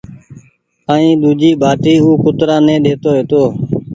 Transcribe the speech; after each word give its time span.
ائين 0.93 1.13
ۮوجي 1.23 1.51
ٻآٽي 1.61 1.93
او 2.03 2.09
ڪترآ 2.23 2.57
ني 2.65 2.75
ڏيتو 2.83 3.09
هيتو 3.17 3.43